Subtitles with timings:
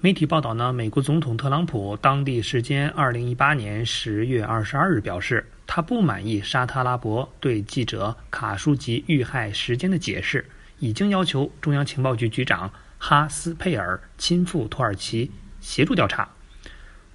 [0.00, 10.48] 媒体报道呢，美国总统特朗普当地时间二零一八年十月二十二日表示，他不满意沙特阿拉伯对记者卡舒吉遇害时间的解释，
[10.78, 16.28] 已经要求中央情报局局长哈斯佩尔亲赴土耳其协助调查。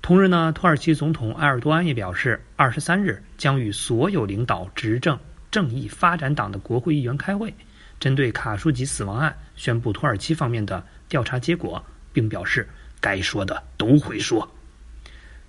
[0.01, 5.17] 同日呢，土耳其总统埃尔多安也表示，二十三日将与所有领导执政
[5.49, 7.53] 正义发展党的国会议员开会，
[7.97, 11.81] 针对卡舒吉死亡案宣布土耳其方面的调查结果。
[12.13, 12.69] 并表示，
[13.01, 14.49] 该说的都会说。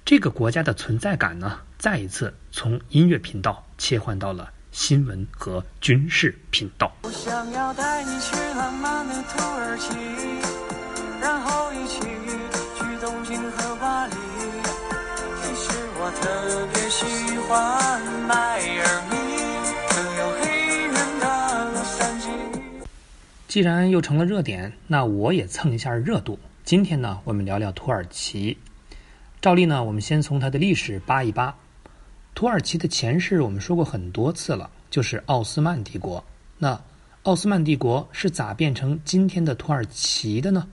[0.04, 6.94] 这个国家的存在感呢，再一次从音乐频道切换到了新闻和军事频道。
[7.02, 9.94] 我想要带你去浪漫的土耳其，
[11.20, 14.14] 然后一起去东京和巴黎。
[15.40, 19.14] 其实我特别喜欢迈尔密，
[19.94, 20.42] 更有黑
[20.86, 21.24] 人的
[21.72, 22.24] 洛杉矶。
[23.48, 26.38] 既然又成了热点，那我也蹭一下热度。
[26.64, 28.56] 今天呢，我们聊聊土耳其。
[29.42, 31.54] 照例呢，我们先从它的历史扒一扒。
[32.34, 36.24] 土耳其的前世我们说过很多次了，就是奥斯曼帝国。
[36.56, 36.82] 那
[37.24, 40.66] 奥斯曼帝国是咋变成今天的土耳其的呢？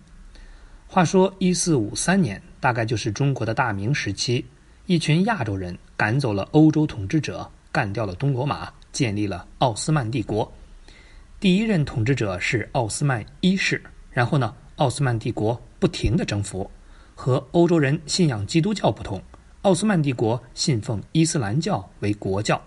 [0.87, 4.45] 话说一四五三年，大概就是中国的大明时期，
[4.85, 10.49] 一群亚洲人赶走了欧洲统治者，干掉了东罗马，建立了奥斯曼帝国。
[11.37, 15.61] 第一任统治者是奥斯曼一世，然后呢，奥斯曼帝国。
[15.77, 16.69] 不停的征服，
[17.15, 19.19] 和欧洲人信仰基督教不同，
[19.63, 22.61] 奥斯曼帝国信奉伊斯兰教为国教，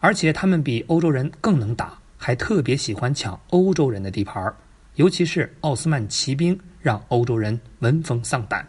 [0.00, 4.56] 而且他们比欧洲人更能打，还特别喜欢抢欧洲人的地盘儿。
[4.96, 8.68] 尤其是奥斯曼骑兵，让欧洲人闻风丧胆。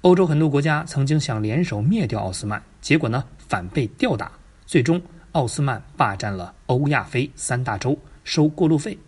[0.00, 4.32] 欧洲很多国家曾经想联手灭掉奥斯曼，结果呢反被吊打。
[4.64, 5.02] 最终，
[5.32, 8.98] 奥斯曼霸占了欧亚非三大洲，收过路费，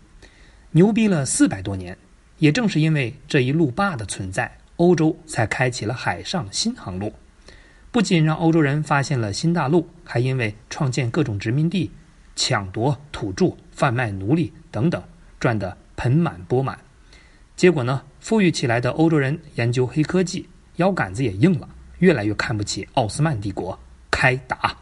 [0.73, 1.97] 牛逼了四百多年。
[2.39, 7.13] 也正是因为这一路霸的存在，欧洲才开启了海上新航路，
[7.91, 11.91] 不仅让欧洲人发现了新大陆，还因为创建各种殖民地、
[12.37, 15.03] 抢夺土著、贩卖奴隶等等，
[15.41, 16.79] 赚得盆满钵满。
[17.57, 23.77] 结果呢，富裕起来的欧洲人研究黑科技，腰杆子也硬了，越来越看不起奥斯曼帝国，
[24.13, 24.77] 开打。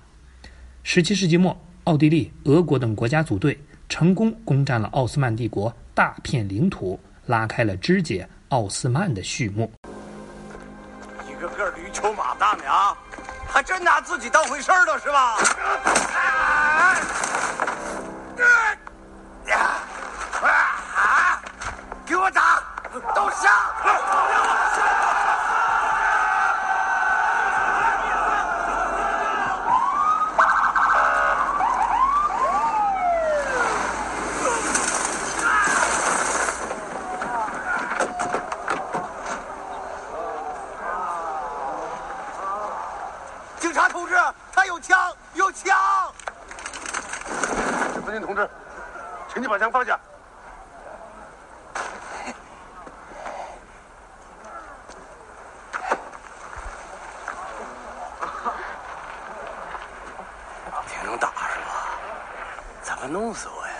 [0.83, 3.59] 十七世纪末，奥地利、俄国等国家组队，
[3.89, 7.00] 成功攻占了奥斯曼帝国大片领土。
[7.27, 9.71] 拉开了肢解奥斯曼的序幕。
[11.29, 12.97] 一个个驴球马大娘，
[13.49, 15.37] 还真拿自己当回事了，是吧？
[22.07, 22.63] 给我打，
[23.15, 23.51] 都下！
[49.37, 50.01] 请你把枪放下。
[60.89, 61.99] 挺能打是吧？
[62.81, 63.75] 怎么弄死我呀？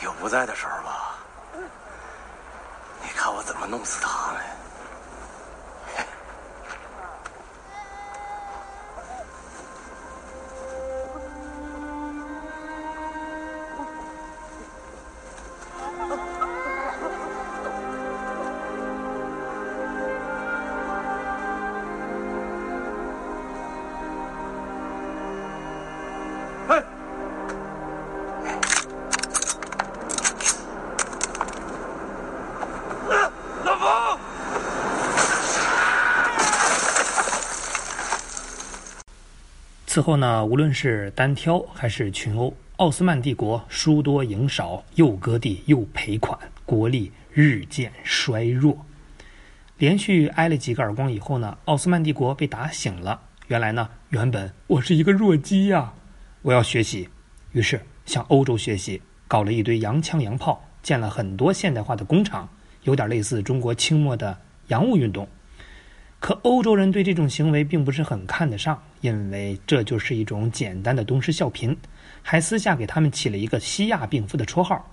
[0.00, 1.16] 有不在的时候吧？
[3.02, 4.33] 你看我怎么弄死他。
[39.94, 48.84] 此后呢，无论是单挑还是群殴，奥斯曼帝国输多赢少，又割地又赔款，国力日渐衰弱。
[49.78, 53.20] 连续挨了几个耳光以后呢，奥斯曼帝国被打醒了。
[53.46, 55.92] 原来呢，原本我是一个弱鸡呀，
[56.42, 57.08] 我要学习，
[57.52, 62.48] 于是向欧洲学习，搞了一堆洋枪洋炮，建了很多现代化的工厂，
[62.82, 64.36] 有点类似中国清末的
[64.66, 65.28] 洋务运动。
[66.18, 71.76] 可欧洲人对这种行为并不是很看得上，因为这就是一种简单的东施效颦，
[72.22, 74.90] 还私下给他们起了一个“西亚病夫”的绰号。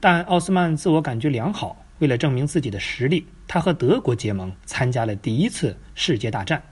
[0.00, 6.62] 但奥斯曼自我感觉良好，为了证明自己的实力，他和德国结盟，参加了第一次世界大战，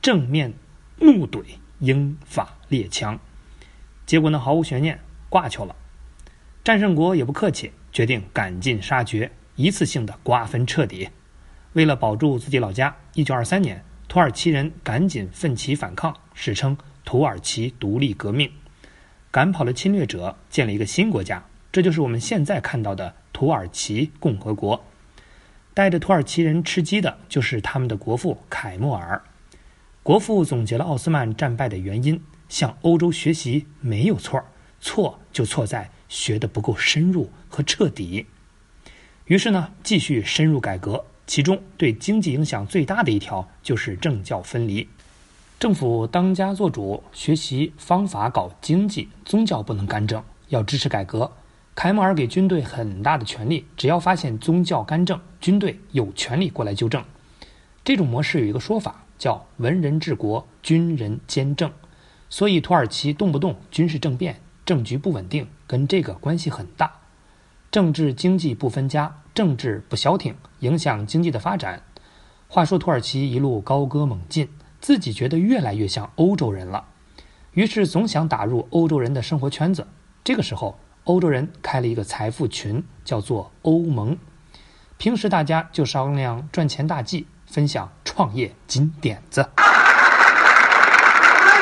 [0.00, 0.52] 正面
[1.00, 1.42] 怒怼
[1.80, 3.18] 英法列强，
[4.06, 5.74] 结果呢毫无悬念挂球了。
[6.62, 11.08] 战胜国也不客气，决定赶尽杀绝，一次性的瓜分彻底。
[11.72, 13.84] 为了保住自己老家，1923年，
[14.14, 18.48] 土耳其人赶紧奋起反抗，史称土耳其独立革命，
[19.32, 24.84] 赶跑了侵略者，建了一个新国家，这就是我们现在看到的土耳其共和国。
[25.74, 29.20] 带着土耳其人吃鸡的就是他们的国父凯末尔。
[30.04, 34.44] 国父总结了奥斯曼战败的原因，向欧洲学习没有错，
[34.80, 38.26] 错就错在学的不够深入和彻底。
[39.24, 44.88] 于是呢，继续深入改革，其中对经济影响最大的一条就是政教分离，
[45.58, 51.32] 政府当家作主，学习方法搞经济，宗教不能干政，要支持改革。
[51.74, 57.02] 凯末尔给军队很大的权力，只要发现宗教干政，军队有权利过来纠正。
[57.84, 59.00] 这种模式有一个说法。
[59.16, 61.70] 叫文人治国，军人兼政，
[62.28, 66.92] 所以土耳其动不动军事政变，政局不稳定，跟这个关系很大。
[67.74, 71.82] 政治经济不分家，政治不消停，影响经济的发展。
[72.46, 74.48] 话说土耳其一路高歌猛进，
[74.80, 76.84] 自己觉得越来越像欧洲人了，
[77.50, 79.88] 于是总想打入欧洲人的生活圈子。
[80.22, 84.16] 这个时候，欧洲人开了一个财富群，叫做欧盟。
[84.96, 87.26] 平时大家就商量赚钱大计。
[87.46, 89.48] 分享创业金点子。
[89.56, 89.62] 没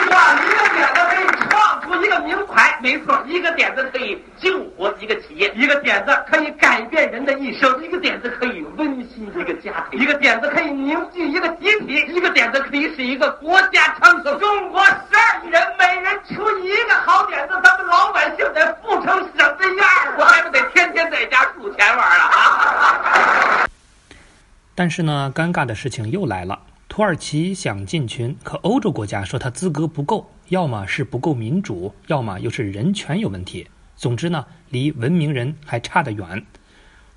[0.08, 2.78] 错，一个点子可以创出一个名牌。
[2.82, 14.38] 没错，一个点子可以救活一个企业，一个点子可以改变人的一生，一个点子可以温馨一个家庭，一个点子可以凝聚一个集体，一个点子可以使一个国家昌盛。
[14.38, 19.88] 中国十二亿人，每人出一个好点子，咱们老百姓得富成什么样？
[20.18, 23.66] 我还不得天天在家数钱玩啊！
[24.74, 26.58] 但是呢，尴尬的事情又来了。
[26.92, 33.66] 土耳其想进群，可欧洲国家说他资格不够，要么是不够民主，要么又是人权有问题。
[33.96, 36.44] 总之呢，离文明人还差得远。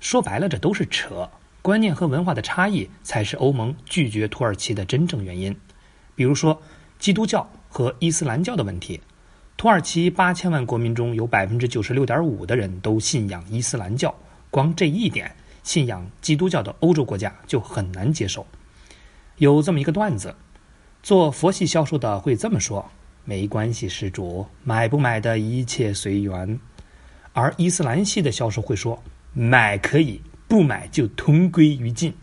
[0.00, 1.28] 说白了，这都是扯。
[1.60, 5.54] 观念和文化的差异才是欧盟拒绝土耳其的真正原因。
[6.14, 6.58] 比如说，
[6.98, 8.98] 基督教和伊斯兰教的问题。
[9.58, 14.14] 土耳其八千万国民中有百分之九十六点五的人都信仰伊斯兰教，
[14.50, 15.30] 光这一点。
[15.62, 18.46] 信仰基督教的欧洲国家就很难接受。
[19.38, 20.34] 有这么一个段子，
[21.02, 22.90] 做佛系销售的会这么说
[23.24, 26.58] ：“没关系，施主，买不买的一切随缘。”
[27.34, 29.02] 而伊斯兰系的销售会说
[29.34, 32.14] ：“买可以，不买就同归于尽。”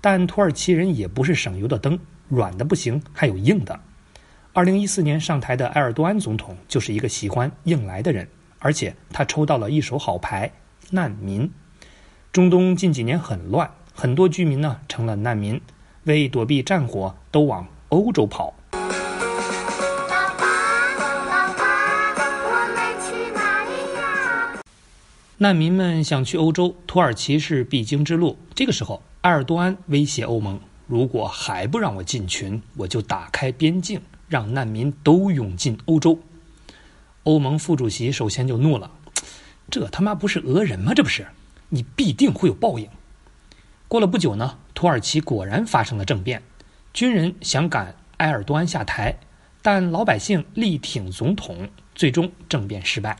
[0.00, 1.96] 但土耳其人也不是省油的灯，
[2.28, 3.78] 软的不行，还有硬的。
[4.52, 8.28] 二零一四年上台的埃尔多安总统就是一个喜欢硬来的人，
[8.58, 10.50] 而且他抽到了一手好牌——
[10.90, 11.48] 难民。
[12.32, 15.60] 中东近几年很乱，很多居民呢成了难民，
[16.08, 18.54] 为躲避战火，都往欧洲跑。
[25.36, 28.38] 难民们想去欧洲，土耳其是必经之路。
[28.54, 36.18] 这个时候，埃尔多安威胁欧盟：如果还不让我进群，我就打开边境，让难民都涌进欧洲。
[37.24, 38.90] 欧盟副主席首先就怒了：
[39.70, 40.94] 这他妈不是讹人吗？
[40.94, 41.26] 这不是！
[41.68, 42.88] 你必定会有报应。
[43.86, 46.40] 过了不久呢，土耳其果然发生了政变，
[46.92, 49.16] 军人想赶埃尔多安下台，
[49.60, 53.16] 但老百姓力挺总统，最终政变失败。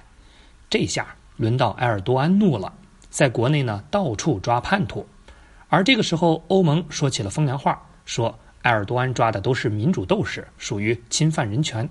[0.71, 2.75] 这下轮到埃尔多安怒了，
[3.11, 5.09] 在国内呢到处抓叛徒。
[5.69, 11.91] 而这个时候，欧盟说起了风凉话，说埃尔多安抓的都是民主斗士，属于侵犯人权。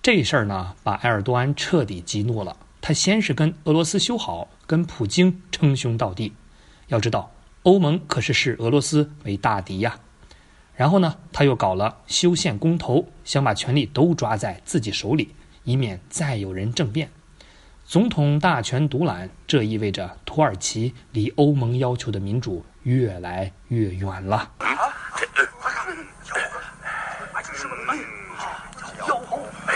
[0.00, 2.56] 这事儿呢，把埃尔多安彻底激怒了。
[2.80, 6.34] 他先是跟俄罗斯修好，跟普京称兄道弟。
[6.86, 9.98] 要知道，欧盟可是视俄罗斯为大敌呀。
[10.74, 17.10] 然后呢，他又搞了修宪公投，想把权力都抓在自己手里，以免再有人政变。
[17.84, 24.52] 总统大权独揽，这意味着土耳其离欧盟要求的民主越来越远了。
[29.06, 29.74] 妖猴，哎，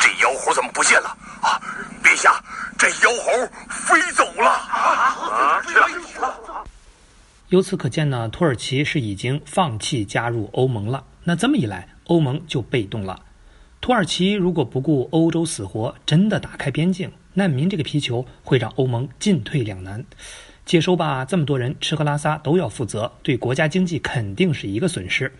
[0.00, 1.16] 这妖猴怎么不见了？
[1.42, 1.60] 啊
[2.02, 2.42] 陛下，
[2.76, 3.30] 这妖猴
[3.68, 5.62] 飞走了啊！
[7.50, 11.04] 由此可见呢，土耳其是已经放弃加入欧盟了。
[11.24, 13.22] 那这么一来，欧盟就被动了。
[13.80, 20.04] 土耳其如果不顾欧洲死活，真的打开边境，难民这个皮球会让欧盟进退两难。
[20.64, 25.30] 接收吧，这么多人吃喝拉撒都要负责，对国家经济肯定是一个损失。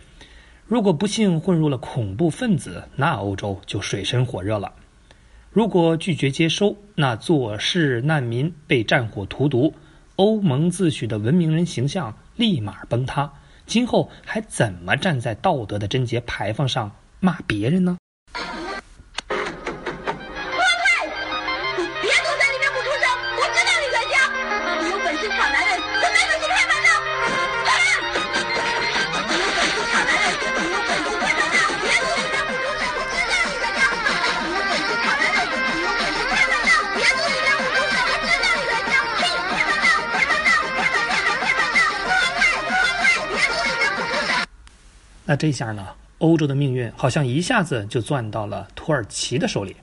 [0.67, 4.73] 如果不幸混入了恐怖分子，那欧洲就水深火热了。
[5.51, 9.73] 如果拒绝接收，那做事难民被战火荼毒，
[10.17, 13.33] 欧盟自诩的文明人形象立马崩塌。
[13.67, 17.97] 今后还怎么站在道德的贞洁牌坊上骂别人呢？
[45.27, 45.89] 那这下呢，
[46.19, 49.75] 欧洲的命运好像一下子就攥到了土耳其的手里，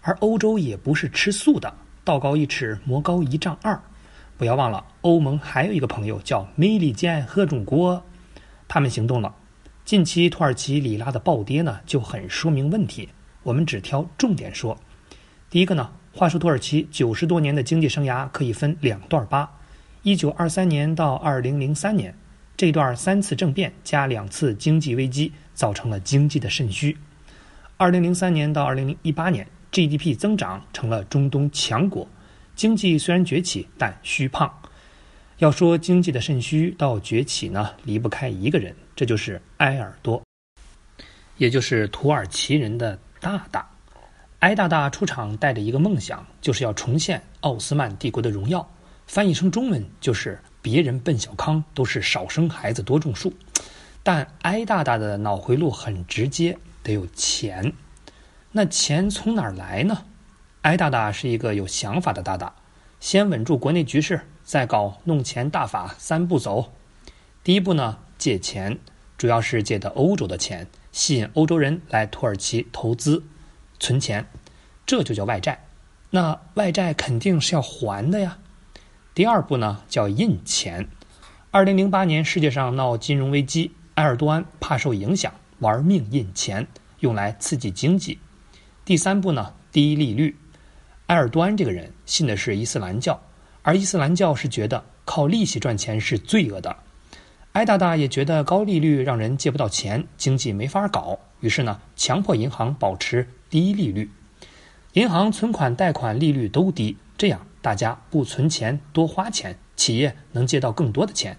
[0.00, 3.80] 而欧洲也不是吃素的，道高一尺，魔高一丈二。
[4.36, 8.02] 不要忘了，欧盟还有一个朋友叫美利坚和中国，
[8.66, 9.32] 他们行动了。
[9.84, 13.08] 近期土耳其里拉的暴跌呢，就很说明问题。
[13.44, 14.76] 我们只挑重点说。
[15.48, 19.48] 第一个呢，话说土耳其九十多年的经济生涯可以分两段八，
[20.02, 22.12] 一九二三年到二零零三年。
[22.58, 26.94] 这段三次政变加两次经济危机，造成了经济的肾虚。
[27.76, 32.04] 二零零三年到二零一八年，GDP 增长成了中东强国，
[32.56, 34.52] 经济虽然崛起，但虚胖。
[35.36, 40.20] 要说经济的肾虚到崛起呢，离不开一个人，这就是埃尔多，
[41.36, 43.70] 也就是土耳其人的大大。
[44.40, 48.68] 埃大大出场带着一个梦想，就是要重现奥斯曼帝国的荣耀。
[49.06, 50.36] 翻译成中文就是。
[50.70, 53.32] 别人奔小康都是少生孩子多种树，
[54.02, 57.72] 但埃大大的脑回路很直接，得有钱。
[58.52, 60.04] 那钱从哪儿来呢？
[60.60, 62.54] 埃大大是一个有想法的大大，
[63.00, 66.74] 先稳住国内局势，再搞弄钱大法三步走。
[67.42, 68.78] 第一步呢，借钱，
[69.16, 73.24] 主要是借的欧洲的钱，吸引欧洲人来土耳其投资、
[73.80, 74.28] 存钱，
[74.84, 75.64] 这就叫外债。
[76.10, 78.36] 那外债肯定是要还的呀。
[79.18, 80.86] 第二步呢，叫印钱。
[81.50, 86.68] 二零零八年世界上闹金融危机，埃尔多安怕受影响，玩命印钱，
[87.00, 88.20] 用来刺激经济。
[88.84, 90.36] 第三步呢，低利率。
[91.08, 93.20] 埃尔多安这个人信的是伊斯兰教，
[93.62, 96.76] 而伊斯兰教是觉得靠利息赚钱是罪恶的。
[97.54, 104.12] 埃大大也觉得高利率让人借不到钱，经济没法搞，于是呢，强迫银行保持低利率，
[104.92, 107.44] 银行存款贷款利率都低，这样。
[107.68, 111.36] 大家不存钱，多花钱，企业能借到更多的钱，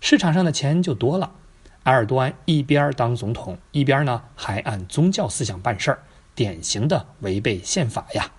[0.00, 1.32] 市场上的钱就多了。
[1.82, 5.98] 埃尔多安一边当总统，一边呢还按宗教思想办事儿，
[6.34, 8.30] 典型的违背宪法呀。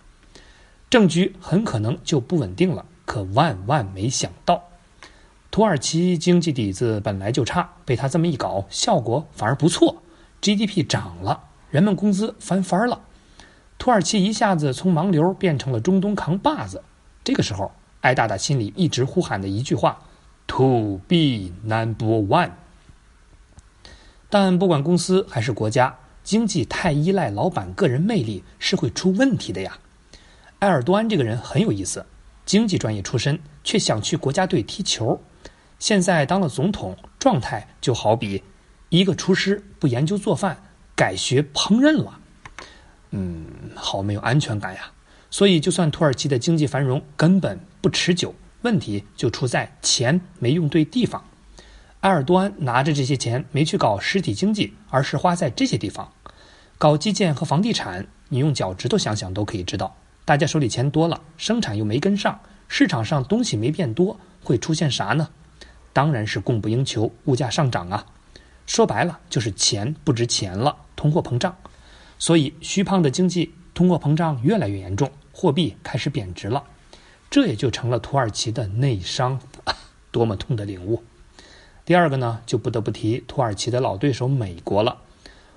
[0.89, 2.87] 政局很可能就不稳定了。
[3.05, 4.63] 可万万没想到，
[5.51, 10.01] 土耳其经济底子本来就差，被他这么一搞，效果反而不错
[10.41, 13.01] ，GDP 涨了，人们工资翻番了，
[13.77, 16.81] 土耳其一下子从盲流变成了中东扛把子。
[17.23, 20.01] 这个时候，艾大大心里一直呼喊的一句话
[20.47, 22.51] ：“To be number one。”
[24.29, 29.77] 但不管公司还是国家，经济太依赖老板个人魅力是会出问题的呀。
[30.59, 32.05] 埃尔多安这个人很有意思，
[32.45, 35.21] 经济专业出身，却想去国家队踢球。
[35.79, 38.43] 现在当了总统，状态就好比
[38.89, 40.57] 一个厨师不研究做饭，
[40.95, 42.19] 改学烹饪了。
[43.09, 44.91] 嗯，好没有安全感呀。
[45.31, 51.23] 所以，就算土耳其的经济繁荣根本不持久，问题就出在钱没用对地方。
[52.01, 56.11] 埃尔多安拿着这些钱没去搞实体经济，而是花在这些地方，
[56.77, 58.05] 搞基建和房地产。
[58.27, 59.95] 你用脚趾头想想都可以知道，
[60.25, 65.29] 大家手里钱多了，生产又没跟上，市场上东西没变多，会出现啥呢？
[65.93, 68.05] 当然是供不应求，物价上涨啊！
[68.65, 71.55] 说白了就是钱不值钱了，通货膨胀。
[72.17, 75.11] 所以，虚胖的经济，通货膨胀越来越严重。
[75.31, 76.63] 货币开始贬值了，
[77.29, 79.39] 这也就成了土耳其的内伤，
[80.11, 81.03] 多么痛的领悟！
[81.85, 85.01] 第二个呢，就不得不提土耳其的老对手美国了。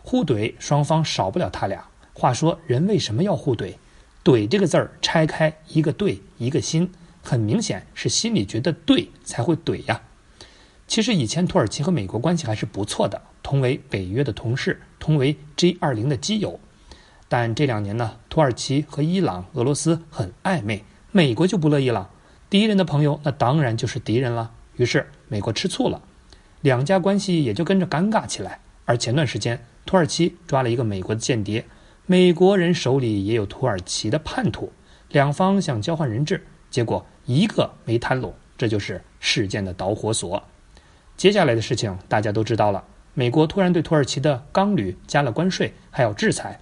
[0.03, 1.87] 互怼双方少不了他俩。
[2.13, 3.75] 话说人为什么要互怼？
[4.23, 10.03] 怼这个字儿拆开一个对一个心，很明显是心里觉得对才会怼呀。
[10.87, 16.61] 其实以前土耳其和美国关系还是不错的，同为北约的同事，同为 G 二零的基友。
[17.37, 22.09] 但这两年呢，土耳其和伊朗、俄罗斯很暧昧，美国就不乐意了。
[22.49, 24.53] 敌人的朋友那当然就是敌人了。
[24.77, 26.01] 于是美国吃醋了，
[26.61, 28.61] 两家关系也就跟着尴尬起来。
[28.85, 31.65] 而前段时间，土耳其抓了一个美国的间谍，
[32.07, 34.73] 美国人手里也有土耳其的叛徒，
[35.09, 40.41] 两方想交换人质，结果一个没谈拢，这就是事件的导火索。
[41.17, 46.61] 接下来的事情大家都知道了，美国突然对土耳其的钢铝加了关税，还要制裁。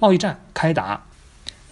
[0.00, 1.04] 贸易战开打，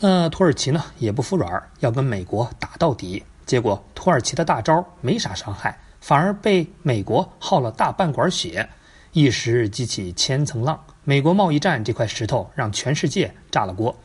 [0.01, 3.25] 那土耳其呢也不服软，要跟美国打到底。
[3.47, 8.69] 结果土耳其的大招没啥伤害，反而被美国耗了大半管血，
[9.13, 10.79] 一时激起千层浪。
[11.05, 13.97] 美国贸易战这块石头让全世界炸了锅，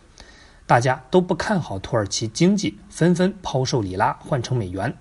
[0.66, 4.96] 大家都不看好土耳其经济，纷纷抛售里拉换成美元。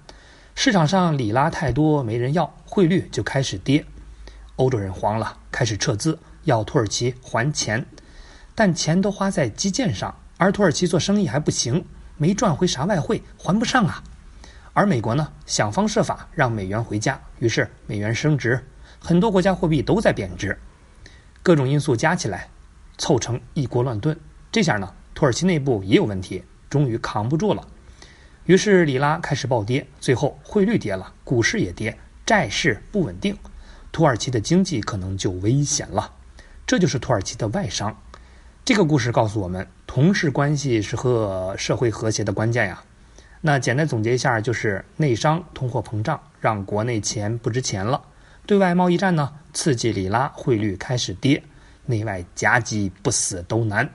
[0.56, 3.86] 市场上里拉太多没人要，汇率就开始跌。
[4.56, 7.86] 欧洲人慌了，开始撤资，要土耳其还钱。
[8.54, 11.84] 但钱都花在基建上，而土耳其做生意还不行，
[12.16, 14.02] 没赚回啥外汇，还不上啊。
[14.74, 18.64] 而美国呢，想方设法让美元回家，于是美元升值，
[18.98, 20.58] 很多国家货币都在贬值。
[21.42, 22.48] 各种因素加起来，
[22.98, 24.18] 凑成一锅乱炖。
[24.50, 27.66] 这下呢，土耳其内部也有问题，终于扛不住了。
[28.44, 33.36] 于是里拉开始暴跌，最后汇率跌了，股市也跌，债市不稳定，
[33.92, 36.12] 土耳其的经济可能就危险了。
[36.66, 37.96] 这就是土耳其的外伤。
[38.64, 42.80] 这个故事告诉我们，同事关系是和社会和谐的关键呀。
[43.40, 48.00] 那简单总结一下，就是内伤、通货膨胀让国内钱不值钱了；
[48.46, 51.42] 对外贸易战呢，刺激里拉汇率开始跌；
[51.86, 53.90] 内外夹击，不死都难。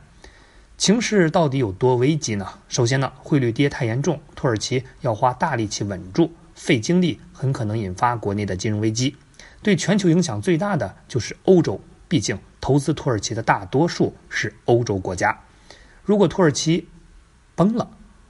[0.77, 2.45] 情势到底有多危急呢？
[2.67, 9.15] 首先呢，汇率跌太严重，土耳其要花大力气稳住，费精力，很可能引发国内的金融危机。
[9.63, 15.41] 对全球影响最大的就是欧洲，毕竟投资土耳其的大多数是欧洲国家。
[16.03, 16.87] 如果土耳其
[17.55, 17.89] 崩了，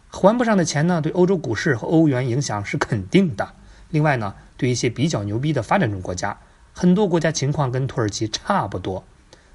[0.09, 3.53] 还不上的钱呢，对欧洲股市和欧元影响是肯定的。
[3.89, 6.39] 另外呢，对一些比较牛逼的发展中国家，
[6.73, 9.05] 很多国家情况跟土耳其差不多。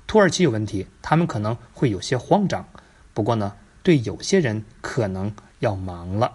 [0.07, 2.69] 土耳其有问题，他们可能会有些慌张。
[3.14, 6.33] 不过呢，对有些人可能要忙了。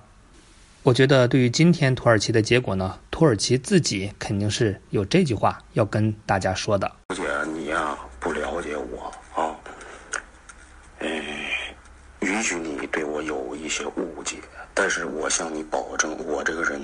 [0.83, 6.91] 我觉得对于今天土耳其的结果呢，土耳其自己肯定是有这句话要跟大家说的。
[7.13, 9.55] 姐，你呀不了解我啊，
[10.99, 11.21] 哎，
[12.37, 14.37] 允许你对我有一些误解，
[14.71, 16.79] 但是我向你保证，我这个人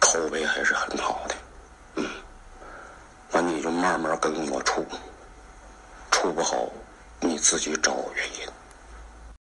[0.00, 1.34] 口碑还是很好的。
[1.94, 2.04] 嗯，
[3.30, 4.84] 那你就慢慢跟我处，
[6.10, 6.68] 处不好。
[7.20, 8.48] 你自己找原因。